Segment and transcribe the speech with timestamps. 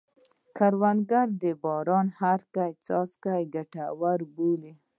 [0.57, 4.73] کروندګر د باران هره څاڅکه ګټوره بولي